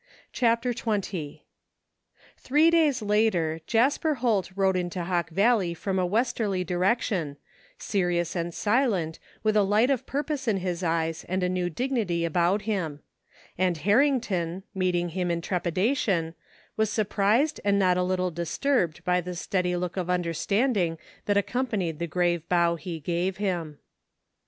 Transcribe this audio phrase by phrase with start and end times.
[0.33, 1.41] CHAPTER XX
[2.35, 7.37] Three days later Jasper Holt rode into Hawk Valley from a Westerly direction,
[7.77, 12.25] serious and silent, with a light of purpose in his eyes and a new dignity
[12.25, 13.01] about him;
[13.59, 16.33] and Harrington, meeting him in trepida tion,
[16.75, 20.97] was surprised and not a little disturbed by the steady look of understanding
[21.27, 23.77] that accompanied the grave bow he gave him.